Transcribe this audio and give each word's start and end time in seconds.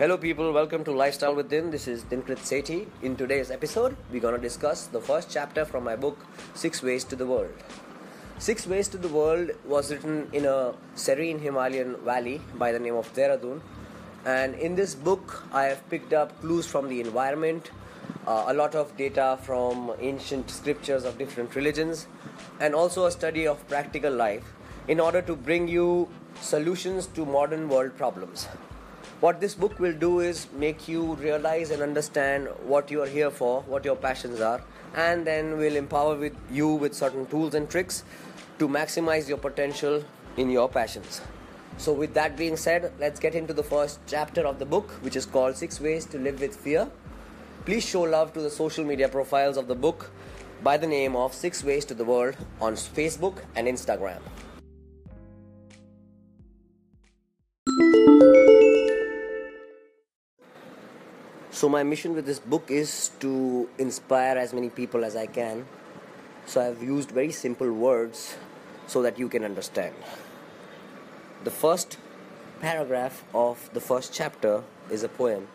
Hello, 0.00 0.16
people. 0.16 0.50
Welcome 0.50 0.82
to 0.84 0.92
Lifestyle 0.92 1.34
with 1.34 1.50
Din. 1.50 1.70
This 1.70 1.86
is 1.86 2.04
Dinkrit 2.04 2.38
Sethi. 2.38 2.86
In 3.02 3.16
today's 3.16 3.50
episode, 3.50 3.94
we're 4.10 4.30
to 4.30 4.38
discuss 4.38 4.86
the 4.86 4.98
first 4.98 5.28
chapter 5.30 5.66
from 5.66 5.84
my 5.84 5.94
book, 5.94 6.16
Six 6.54 6.82
Ways 6.82 7.04
to 7.04 7.16
the 7.16 7.26
World. 7.26 7.52
Six 8.38 8.66
Ways 8.66 8.88
to 8.88 8.96
the 8.96 9.08
World 9.08 9.50
was 9.66 9.90
written 9.90 10.30
in 10.32 10.46
a 10.46 10.72
serene 10.94 11.38
Himalayan 11.38 11.96
valley 11.96 12.40
by 12.54 12.72
the 12.72 12.78
name 12.78 12.94
of 12.94 13.12
Dehradun. 13.12 13.60
And 14.24 14.54
in 14.54 14.74
this 14.74 14.94
book, 14.94 15.44
I 15.52 15.64
have 15.64 15.86
picked 15.90 16.14
up 16.14 16.32
clues 16.40 16.66
from 16.66 16.88
the 16.88 17.02
environment, 17.02 17.70
uh, 18.26 18.44
a 18.48 18.54
lot 18.54 18.74
of 18.74 18.96
data 18.96 19.38
from 19.42 19.92
ancient 20.00 20.48
scriptures 20.48 21.04
of 21.04 21.18
different 21.18 21.54
religions, 21.54 22.06
and 22.58 22.74
also 22.74 23.04
a 23.04 23.10
study 23.10 23.46
of 23.46 23.68
practical 23.68 24.14
life 24.14 24.50
in 24.88 24.98
order 24.98 25.20
to 25.20 25.36
bring 25.36 25.68
you 25.68 26.08
solutions 26.40 27.06
to 27.08 27.26
modern 27.26 27.68
world 27.68 27.94
problems. 27.98 28.48
What 29.20 29.38
this 29.38 29.54
book 29.54 29.78
will 29.78 29.92
do 29.92 30.20
is 30.20 30.46
make 30.54 30.88
you 30.88 31.14
realize 31.16 31.70
and 31.70 31.82
understand 31.82 32.48
what 32.64 32.90
you 32.90 33.02
are 33.02 33.06
here 33.06 33.30
for, 33.30 33.60
what 33.66 33.84
your 33.84 33.94
passions 33.94 34.40
are, 34.40 34.62
and 34.94 35.26
then 35.26 35.58
will 35.58 35.76
empower 35.76 36.16
with 36.16 36.34
you 36.50 36.68
with 36.68 36.94
certain 36.94 37.26
tools 37.26 37.54
and 37.54 37.68
tricks 37.68 38.02
to 38.58 38.66
maximize 38.66 39.28
your 39.28 39.36
potential 39.36 40.02
in 40.38 40.48
your 40.48 40.70
passions. 40.70 41.20
So, 41.76 41.92
with 41.92 42.14
that 42.14 42.38
being 42.38 42.56
said, 42.56 42.94
let's 42.98 43.20
get 43.20 43.34
into 43.34 43.52
the 43.52 43.62
first 43.62 44.00
chapter 44.06 44.46
of 44.46 44.58
the 44.58 44.64
book, 44.64 44.90
which 45.02 45.16
is 45.16 45.26
called 45.26 45.54
Six 45.54 45.82
Ways 45.82 46.06
to 46.06 46.18
Live 46.18 46.40
with 46.40 46.56
Fear. 46.56 46.90
Please 47.66 47.84
show 47.84 48.00
love 48.00 48.32
to 48.32 48.40
the 48.40 48.50
social 48.50 48.86
media 48.86 49.10
profiles 49.10 49.58
of 49.58 49.68
the 49.68 49.74
book 49.74 50.10
by 50.62 50.78
the 50.78 50.86
name 50.86 51.14
of 51.14 51.34
Six 51.34 51.62
Ways 51.62 51.84
to 51.84 51.92
the 51.92 52.04
World 52.04 52.38
on 52.58 52.72
Facebook 52.72 53.42
and 53.54 53.68
Instagram. 53.68 54.20
So, 61.52 61.68
my 61.68 61.82
mission 61.82 62.14
with 62.14 62.26
this 62.26 62.38
book 62.38 62.70
is 62.70 63.10
to 63.18 63.68
inspire 63.76 64.38
as 64.38 64.52
many 64.52 64.70
people 64.70 65.04
as 65.04 65.16
I 65.16 65.26
can. 65.26 65.66
So, 66.46 66.60
I've 66.60 66.80
used 66.80 67.10
very 67.10 67.32
simple 67.32 67.72
words 67.72 68.36
so 68.86 69.02
that 69.02 69.18
you 69.18 69.28
can 69.28 69.42
understand. 69.42 69.94
The 71.42 71.50
first 71.50 71.98
paragraph 72.60 73.24
of 73.34 73.68
the 73.72 73.80
first 73.80 74.12
chapter 74.12 74.62
is 74.90 75.02
a 75.02 75.08
poem 75.08 75.48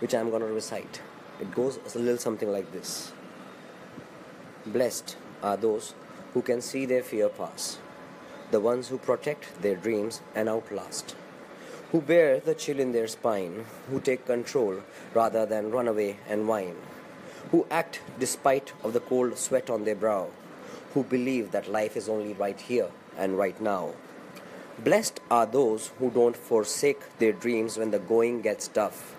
which 0.00 0.14
I'm 0.14 0.28
going 0.28 0.42
to 0.42 0.52
recite. 0.52 1.00
It 1.40 1.50
goes 1.50 1.78
a 1.94 1.98
little 1.98 2.18
something 2.18 2.52
like 2.52 2.70
this 2.72 3.12
Blessed 4.66 5.16
are 5.42 5.56
those 5.56 5.94
who 6.34 6.42
can 6.42 6.60
see 6.60 6.84
their 6.84 7.02
fear 7.02 7.30
pass, 7.30 7.78
the 8.50 8.60
ones 8.60 8.88
who 8.88 8.98
protect 8.98 9.62
their 9.62 9.76
dreams 9.76 10.20
and 10.34 10.48
outlast 10.48 11.16
who 11.92 12.00
bear 12.00 12.40
the 12.40 12.54
chill 12.54 12.80
in 12.80 12.92
their 12.92 13.06
spine, 13.06 13.66
who 13.90 14.00
take 14.00 14.24
control 14.24 14.76
rather 15.12 15.44
than 15.44 15.70
run 15.70 15.86
away 15.86 16.16
and 16.26 16.48
whine, 16.48 16.76
who 17.50 17.66
act 17.70 18.00
despite 18.18 18.72
of 18.82 18.94
the 18.94 19.00
cold 19.00 19.36
sweat 19.36 19.68
on 19.68 19.84
their 19.84 19.94
brow, 19.94 20.26
who 20.94 21.04
believe 21.04 21.52
that 21.52 21.70
life 21.70 21.94
is 21.94 22.08
only 22.08 22.32
right 22.32 22.58
here 22.62 22.88
and 23.18 23.36
right 23.36 23.60
now. 23.60 23.90
Blessed 24.78 25.20
are 25.30 25.44
those 25.44 25.88
who 25.98 26.10
don't 26.10 26.36
forsake 26.36 27.02
their 27.18 27.32
dreams 27.32 27.76
when 27.76 27.90
the 27.90 27.98
going 27.98 28.40
gets 28.40 28.68
tough, 28.68 29.14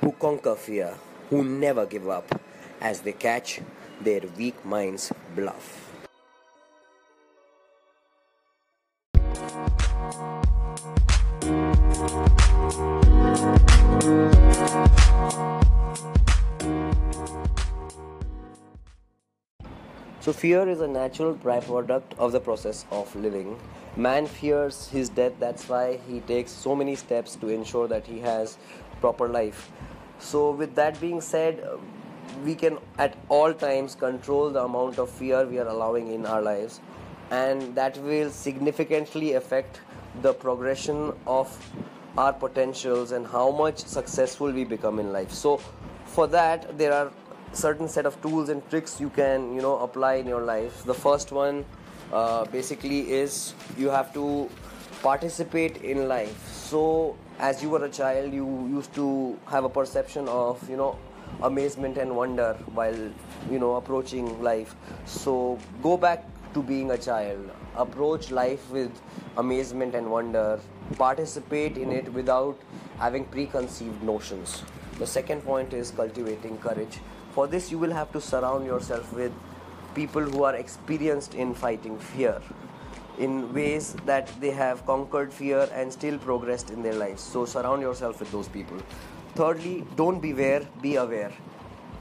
who 0.00 0.10
conquer 0.10 0.56
fear, 0.56 0.94
who 1.30 1.44
never 1.44 1.86
give 1.86 2.08
up 2.08 2.40
as 2.80 3.02
they 3.02 3.12
catch 3.12 3.60
their 4.00 4.22
weak 4.36 4.64
minds 4.64 5.12
bluff. 5.36 5.87
So, 20.20 20.32
fear 20.32 20.68
is 20.68 20.80
a 20.80 20.88
natural 20.88 21.34
byproduct 21.34 22.18
of 22.18 22.32
the 22.32 22.40
process 22.40 22.84
of 22.90 23.14
living. 23.14 23.56
Man 23.96 24.26
fears 24.26 24.88
his 24.88 25.08
death, 25.08 25.32
that's 25.38 25.68
why 25.68 26.00
he 26.08 26.18
takes 26.20 26.50
so 26.50 26.74
many 26.74 26.96
steps 26.96 27.36
to 27.36 27.48
ensure 27.48 27.86
that 27.86 28.04
he 28.04 28.18
has 28.18 28.58
proper 29.00 29.28
life. 29.28 29.70
So, 30.18 30.50
with 30.50 30.74
that 30.74 31.00
being 31.00 31.20
said, 31.20 31.64
we 32.44 32.56
can 32.56 32.78
at 32.98 33.16
all 33.28 33.54
times 33.54 33.94
control 33.94 34.50
the 34.50 34.64
amount 34.64 34.98
of 34.98 35.08
fear 35.08 35.46
we 35.46 35.60
are 35.60 35.68
allowing 35.68 36.12
in 36.12 36.26
our 36.26 36.42
lives, 36.42 36.80
and 37.30 37.76
that 37.76 37.96
will 37.98 38.30
significantly 38.30 39.34
affect 39.34 39.80
the 40.22 40.32
progression 40.32 41.12
of 41.28 41.56
our 42.16 42.32
potentials 42.32 43.12
and 43.12 43.24
how 43.24 43.52
much 43.52 43.78
successful 43.78 44.50
we 44.50 44.64
become 44.64 44.98
in 44.98 45.12
life. 45.12 45.30
So, 45.30 45.58
for 46.06 46.26
that, 46.26 46.76
there 46.76 46.92
are 46.92 47.12
certain 47.52 47.88
set 47.88 48.06
of 48.06 48.20
tools 48.22 48.48
and 48.48 48.68
tricks 48.70 49.00
you 49.00 49.10
can 49.10 49.54
you 49.54 49.62
know 49.62 49.78
apply 49.78 50.14
in 50.14 50.26
your 50.26 50.42
life. 50.42 50.84
The 50.84 50.94
first 50.94 51.32
one 51.32 51.64
uh, 52.12 52.44
basically 52.46 53.10
is 53.10 53.54
you 53.76 53.88
have 53.88 54.12
to 54.14 54.48
participate 55.02 55.78
in 55.78 56.08
life. 56.08 56.48
So 56.48 57.16
as 57.38 57.62
you 57.62 57.70
were 57.70 57.84
a 57.84 57.88
child 57.88 58.32
you 58.32 58.46
used 58.68 58.94
to 58.94 59.38
have 59.46 59.64
a 59.64 59.68
perception 59.68 60.28
of 60.28 60.68
you 60.68 60.76
know 60.76 60.98
amazement 61.42 61.98
and 61.98 62.16
wonder 62.16 62.54
while 62.74 62.98
you 63.50 63.58
know 63.58 63.76
approaching 63.76 64.42
life. 64.42 64.74
So 65.04 65.58
go 65.82 65.96
back 65.96 66.24
to 66.54 66.62
being 66.62 66.90
a 66.90 66.98
child. 66.98 67.50
Approach 67.76 68.30
life 68.30 68.70
with 68.70 68.90
amazement 69.36 69.94
and 69.94 70.10
wonder. 70.10 70.60
Participate 70.96 71.76
in 71.76 71.92
it 71.92 72.12
without 72.12 72.58
having 72.98 73.24
preconceived 73.24 74.02
notions. 74.02 74.62
The 74.98 75.06
second 75.06 75.42
point 75.42 75.72
is 75.74 75.90
cultivating 75.92 76.58
courage 76.58 76.98
for 77.38 77.46
this, 77.46 77.70
you 77.70 77.78
will 77.78 77.92
have 77.92 78.10
to 78.10 78.20
surround 78.20 78.66
yourself 78.66 79.12
with 79.12 79.32
people 79.94 80.22
who 80.22 80.42
are 80.42 80.56
experienced 80.56 81.34
in 81.34 81.54
fighting 81.54 81.96
fear 81.96 82.40
in 83.26 83.34
ways 83.58 83.92
that 84.06 84.32
they 84.40 84.50
have 84.50 84.84
conquered 84.86 85.32
fear 85.32 85.68
and 85.72 85.92
still 85.92 86.18
progressed 86.18 86.70
in 86.70 86.82
their 86.82 86.94
lives. 86.94 87.22
So, 87.22 87.44
surround 87.44 87.80
yourself 87.80 88.18
with 88.18 88.32
those 88.32 88.48
people. 88.48 88.82
Thirdly, 89.36 89.84
don't 89.94 90.18
beware, 90.18 90.66
be 90.82 90.96
aware. 90.96 91.30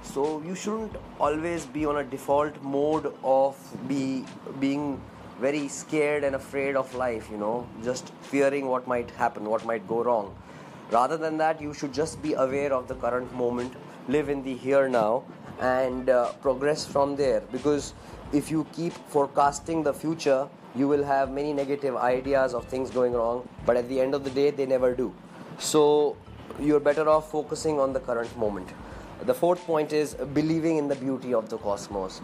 So, 0.02 0.42
you 0.42 0.56
shouldn't 0.56 0.98
always 1.20 1.68
be 1.68 1.86
on 1.86 1.98
a 1.98 2.04
default 2.16 2.60
mode 2.64 3.14
of 3.24 3.56
be 3.88 4.26
being 4.60 5.00
very 5.40 5.68
scared 5.68 6.24
and 6.24 6.36
afraid 6.36 6.76
of 6.76 6.96
life, 6.96 7.30
you 7.30 7.38
know, 7.38 7.68
just 7.84 8.12
fearing 8.34 8.66
what 8.66 8.88
might 8.88 9.12
happen, 9.12 9.46
what 9.46 9.66
might 9.66 9.88
go 9.88 10.04
wrong. 10.04 10.36
Rather 10.92 11.18
than 11.18 11.38
that, 11.38 11.62
you 11.62 11.74
should 11.74 11.94
just 11.94 12.22
be 12.22 12.34
aware 12.34 12.74
of 12.74 12.88
the 12.88 12.96
current 12.96 13.34
moment 13.34 13.74
live 14.08 14.30
in 14.30 14.44
the 14.44 14.56
here 14.56 14.88
now 14.88 15.24
and 15.60 16.10
uh, 16.10 16.32
progress 16.42 16.86
from 16.86 17.16
there. 17.16 17.42
Because 17.52 17.94
if 18.32 18.50
you 18.52 18.66
keep 18.74 18.94
forecasting 18.94 19.84
the 19.84 19.94
future 19.94 20.48
you 20.76 20.88
will 20.88 21.04
have 21.04 21.32
many 21.32 21.54
negative 21.54 21.96
ideas 21.96 22.54
of 22.54 22.66
things 22.66 22.92
going 22.92 23.14
wrong 23.14 23.48
but 23.66 23.76
at 23.76 23.88
the 23.90 24.00
end 24.00 24.14
of 24.14 24.24
the 24.24 24.30
day 24.30 24.52
they 24.52 24.66
never 24.66 24.94
do. 24.94 25.14
So 25.60 26.16
you're 26.60 26.80
better 26.80 27.08
off 27.10 27.32
focusing 27.32 27.80
on 27.80 27.94
the 27.94 28.00
current 28.00 28.36
moment. 28.38 28.70
The 29.24 29.34
fourth 29.34 29.66
point 29.66 29.94
is 29.94 30.14
believing 30.34 30.78
in 30.78 30.88
the 30.88 30.96
beauty 30.96 31.34
of 31.34 31.50
the 31.50 31.58
cosmos. 31.58 32.22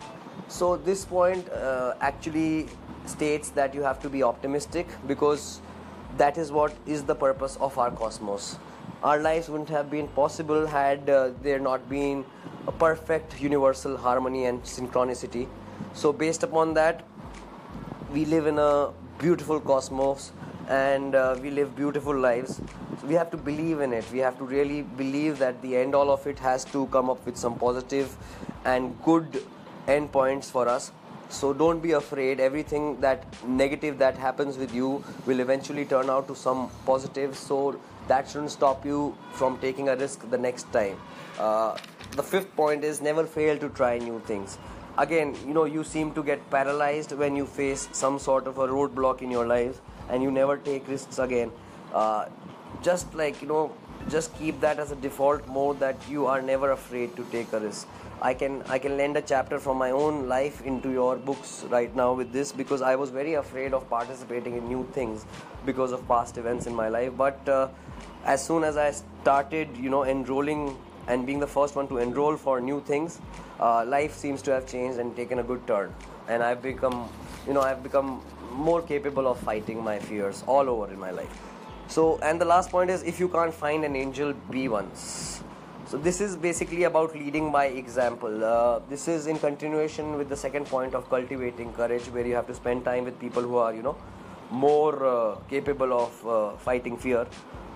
So 0.47 0.77
this 0.77 1.05
point 1.05 1.49
uh, 1.49 1.95
actually 2.01 2.67
states 3.05 3.49
that 3.51 3.73
you 3.73 3.81
have 3.81 3.99
to 4.01 4.09
be 4.09 4.23
optimistic 4.23 4.87
because 5.07 5.61
that 6.17 6.37
is 6.37 6.51
what 6.51 6.73
is 6.85 7.03
the 7.03 7.15
purpose 7.15 7.57
of 7.61 7.77
our 7.77 7.91
cosmos 7.91 8.57
our 9.03 9.19
lives 9.19 9.49
wouldn't 9.49 9.69
have 9.69 9.89
been 9.91 10.07
possible 10.07 10.65
had 10.65 11.09
uh, 11.09 11.31
there 11.41 11.59
not 11.59 11.89
been 11.89 12.23
a 12.67 12.71
perfect 12.71 13.41
universal 13.41 13.97
harmony 13.97 14.45
and 14.45 14.63
synchronicity. 14.63 15.47
So, 15.93 16.13
based 16.13 16.43
upon 16.43 16.73
that, 16.75 17.03
we 18.13 18.23
live 18.23 18.47
in 18.47 18.57
a 18.57 18.91
beautiful 19.19 19.59
cosmos 19.59 20.31
and 20.69 21.15
uh, 21.15 21.37
we 21.41 21.49
live 21.49 21.75
beautiful 21.75 22.17
lives. 22.17 22.61
So, 23.01 23.07
we 23.07 23.15
have 23.15 23.29
to 23.31 23.37
believe 23.37 23.81
in 23.81 23.91
it. 23.91 24.05
We 24.11 24.19
have 24.19 24.37
to 24.37 24.45
really 24.45 24.83
believe 24.83 25.37
that 25.39 25.61
the 25.61 25.75
end 25.75 25.95
all 25.95 26.09
of 26.09 26.25
it 26.25 26.39
has 26.39 26.63
to 26.65 26.85
come 26.87 27.09
up 27.09 27.25
with 27.25 27.35
some 27.35 27.59
positive 27.59 28.15
and 28.63 28.95
good 29.03 29.43
endpoints 29.87 30.45
for 30.45 30.69
us. 30.69 30.93
So 31.33 31.51
don't 31.51 31.79
be 31.81 31.93
afraid. 31.93 32.39
Everything 32.39 32.99
that 33.01 33.25
negative 33.45 33.97
that 33.97 34.17
happens 34.17 34.57
with 34.57 34.73
you 34.73 35.03
will 35.25 35.39
eventually 35.39 35.85
turn 35.85 36.09
out 36.09 36.27
to 36.27 36.35
some 36.35 36.69
positive. 36.85 37.35
So 37.35 37.79
that 38.07 38.29
shouldn't 38.29 38.51
stop 38.51 38.85
you 38.85 39.15
from 39.31 39.57
taking 39.57 39.89
a 39.89 39.95
risk 39.95 40.29
the 40.29 40.37
next 40.37 40.71
time. 40.71 40.97
Uh, 41.39 41.75
the 42.11 42.23
fifth 42.23 42.55
point 42.55 42.83
is 42.83 43.01
never 43.01 43.25
fail 43.25 43.57
to 43.57 43.69
try 43.69 43.97
new 43.97 44.19
things. 44.27 44.59
Again, 44.97 45.35
you 45.47 45.55
know, 45.55 45.65
you 45.65 45.83
seem 45.83 46.13
to 46.13 46.21
get 46.21 46.47
paralyzed 46.51 47.13
when 47.13 47.35
you 47.35 47.47
face 47.47 47.89
some 47.93 48.19
sort 48.19 48.45
of 48.45 48.59
a 48.59 48.67
roadblock 48.67 49.23
in 49.23 49.31
your 49.31 49.47
life 49.47 49.81
and 50.09 50.21
you 50.21 50.29
never 50.29 50.57
take 50.57 50.87
risks 50.87 51.17
again. 51.17 51.51
Uh, 51.91 52.25
just 52.81 53.13
like 53.13 53.41
you 53.41 53.47
know 53.47 53.71
just 54.09 54.35
keep 54.37 54.59
that 54.59 54.79
as 54.79 54.91
a 54.91 54.95
default 54.95 55.47
mode 55.47 55.79
that 55.79 55.95
you 56.09 56.25
are 56.25 56.41
never 56.41 56.71
afraid 56.71 57.15
to 57.15 57.23
take 57.31 57.53
a 57.53 57.59
risk. 57.59 57.87
I 58.21 58.33
can 58.33 58.61
i 58.69 58.77
can 58.79 58.95
lend 58.97 59.17
a 59.17 59.21
chapter 59.21 59.59
from 59.59 59.77
my 59.77 59.91
own 59.91 60.27
life 60.27 60.61
into 60.61 60.91
your 60.91 61.15
books 61.17 61.65
right 61.69 61.93
now 61.95 62.13
with 62.13 62.31
this 62.31 62.51
because 62.53 62.81
i 62.81 62.95
was 62.95 63.09
very 63.09 63.33
afraid 63.33 63.73
of 63.73 63.89
participating 63.89 64.55
in 64.59 64.67
new 64.67 64.87
things 64.93 65.25
because 65.65 65.91
of 65.91 66.07
past 66.07 66.37
events 66.37 66.67
in 66.67 66.73
my 66.75 66.87
life. 66.89 67.11
But 67.17 67.49
uh, 67.49 67.67
as 68.25 68.45
soon 68.45 68.63
as 68.63 68.77
i 68.77 68.91
started 68.91 69.77
you 69.77 69.89
know 69.89 70.03
enrolling 70.05 70.77
and 71.07 71.25
being 71.25 71.39
the 71.39 71.51
first 71.55 71.75
one 71.75 71.87
to 71.89 71.97
enroll 71.97 72.37
for 72.37 72.61
new 72.61 72.81
things 72.81 73.19
uh, 73.59 73.83
life 73.85 74.13
seems 74.15 74.41
to 74.41 74.51
have 74.51 74.65
changed 74.65 74.99
and 74.99 75.15
taken 75.15 75.39
a 75.39 75.43
good 75.43 75.65
turn. 75.67 75.93
And 76.27 76.41
i've 76.41 76.61
become 76.61 77.09
you 77.47 77.53
know 77.53 77.61
i've 77.61 77.83
become 77.83 78.21
more 78.51 78.81
capable 78.81 79.27
of 79.27 79.39
fighting 79.39 79.83
my 79.83 79.99
fears 79.99 80.43
all 80.47 80.69
over 80.69 80.91
in 80.93 80.99
my 80.99 81.11
life 81.11 81.52
so, 81.93 82.17
and 82.23 82.41
the 82.41 82.45
last 82.45 82.71
point 82.71 82.89
is 82.89 83.03
if 83.03 83.19
you 83.19 83.29
can't 83.29 83.53
find 83.53 83.85
an 83.85 83.95
angel, 83.95 84.33
be 84.49 84.67
one. 84.67 84.89
So, 84.95 85.97
this 85.97 86.21
is 86.21 86.35
basically 86.35 86.85
about 86.85 87.13
leading 87.13 87.51
by 87.51 87.65
example. 87.65 88.43
Uh, 88.43 88.79
this 88.89 89.07
is 89.07 89.27
in 89.27 89.37
continuation 89.37 90.17
with 90.17 90.27
the 90.27 90.35
second 90.35 90.65
point 90.65 90.95
of 90.95 91.07
cultivating 91.07 91.71
courage, 91.73 92.07
where 92.07 92.25
you 92.25 92.33
have 92.33 92.47
to 92.47 92.55
spend 92.55 92.83
time 92.83 93.03
with 93.05 93.19
people 93.19 93.43
who 93.43 93.57
are, 93.57 93.75
you 93.75 93.83
know, 93.83 93.95
more 94.49 95.05
uh, 95.05 95.35
capable 95.51 95.93
of 95.93 96.27
uh, 96.27 96.57
fighting 96.57 96.97
fear. 96.97 97.27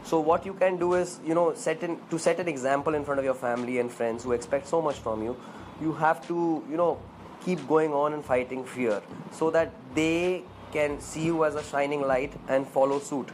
So, 0.03 0.19
what 0.19 0.47
you 0.47 0.55
can 0.55 0.77
do 0.77 0.95
is, 0.95 1.19
you 1.23 1.35
know, 1.35 1.53
set 1.53 1.83
in, 1.83 1.99
to 2.09 2.17
set 2.17 2.39
an 2.39 2.47
example 2.47 2.95
in 2.95 3.05
front 3.05 3.19
of 3.19 3.25
your 3.25 3.35
family 3.35 3.77
and 3.77 3.91
friends 3.91 4.23
who 4.23 4.31
expect 4.31 4.67
so 4.67 4.81
much 4.81 4.95
from 4.95 5.21
you. 5.21 5.37
You 5.79 5.93
have 5.93 6.27
to, 6.27 6.63
you 6.71 6.75
know, 6.75 6.97
keep 7.45 7.67
going 7.67 7.93
on 7.93 8.13
and 8.13 8.25
fighting 8.25 8.65
fear 8.65 9.03
so 9.31 9.51
that 9.51 9.71
they 9.93 10.43
can 10.71 10.99
see 10.99 11.25
you 11.25 11.45
as 11.45 11.53
a 11.53 11.61
shining 11.61 12.01
light 12.01 12.33
and 12.47 12.67
follow 12.67 12.97
suit 12.99 13.29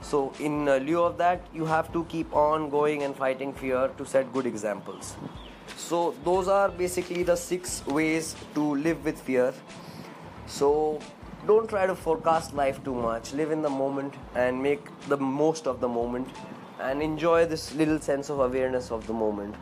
so, 0.00 0.32
in 0.38 0.68
uh, 0.68 0.76
lieu 0.76 1.02
of 1.02 1.18
that, 1.18 1.42
you 1.52 1.66
have 1.66 1.92
to 1.92 2.04
keep 2.04 2.34
on 2.34 2.70
going 2.70 3.02
and 3.02 3.14
fighting 3.14 3.52
fear 3.52 3.88
to 3.98 4.06
set 4.06 4.32
good 4.32 4.46
examples. 4.46 5.16
So, 5.76 6.14
those 6.24 6.48
are 6.48 6.68
basically 6.68 7.22
the 7.24 7.36
six 7.36 7.84
ways 7.86 8.36
to 8.54 8.76
live 8.76 9.04
with 9.04 9.20
fear. 9.20 9.52
So, 10.46 11.00
don't 11.46 11.68
try 11.68 11.86
to 11.86 11.94
forecast 11.94 12.54
life 12.54 12.82
too 12.84 12.94
much. 12.94 13.32
Live 13.32 13.50
in 13.50 13.62
the 13.62 13.70
moment 13.70 14.14
and 14.34 14.62
make 14.62 14.86
the 15.08 15.16
most 15.16 15.66
of 15.66 15.80
the 15.80 15.88
moment 15.88 16.28
and 16.80 17.02
enjoy 17.02 17.44
this 17.46 17.74
little 17.74 18.00
sense 18.00 18.30
of 18.30 18.40
awareness 18.40 18.90
of 18.90 19.06
the 19.06 19.12
moment 19.12 19.54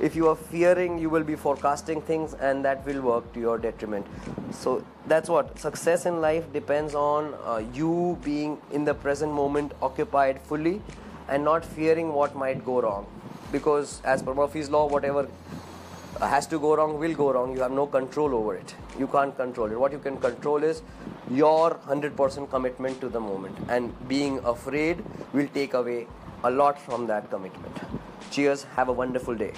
if 0.00 0.14
you 0.14 0.28
are 0.28 0.36
fearing 0.36 0.98
you 0.98 1.08
will 1.08 1.24
be 1.24 1.34
forecasting 1.34 2.02
things 2.02 2.34
and 2.34 2.64
that 2.64 2.84
will 2.84 3.00
work 3.00 3.32
to 3.32 3.40
your 3.40 3.58
detriment. 3.58 4.06
So 4.50 4.84
that's 5.06 5.28
what. 5.28 5.58
Success 5.58 6.06
in 6.06 6.20
life 6.20 6.52
depends 6.52 6.94
on 6.94 7.34
uh, 7.44 7.62
you 7.72 8.18
being 8.22 8.58
in 8.72 8.84
the 8.84 8.94
present 8.94 9.32
moment 9.32 9.72
occupied 9.80 10.40
fully 10.42 10.82
and 11.28 11.44
not 11.44 11.64
fearing 11.64 12.12
what 12.12 12.36
might 12.36 12.64
go 12.64 12.80
wrong. 12.80 13.06
Because 13.52 14.00
as 14.04 14.22
per 14.22 14.34
murphy's 14.34 14.68
law 14.68 14.86
whatever 14.86 15.28
has 16.20 16.46
to 16.46 16.58
go 16.58 16.76
wrong 16.76 16.98
will 16.98 17.14
go 17.14 17.32
wrong. 17.32 17.54
You 17.54 17.62
have 17.62 17.72
no 17.72 17.86
control 17.86 18.34
over 18.34 18.54
it. 18.56 18.74
You 18.98 19.06
can't 19.06 19.36
control 19.36 19.70
it. 19.70 19.78
What 19.78 19.92
you 19.92 19.98
can 19.98 20.18
control 20.18 20.62
is 20.62 20.82
your 21.30 21.74
100% 21.74 22.50
commitment 22.50 23.00
to 23.00 23.08
the 23.08 23.20
moment. 23.20 23.56
And 23.68 23.92
being 24.08 24.38
afraid 24.44 25.04
will 25.32 25.48
take 25.48 25.74
away 25.74 26.06
a 26.44 26.50
lot 26.50 26.80
from 26.80 27.06
that 27.08 27.30
commitment. 27.30 27.78
Cheers. 28.30 28.64
Have 28.76 28.88
a 28.88 28.92
wonderful 28.92 29.34
day 29.34 29.52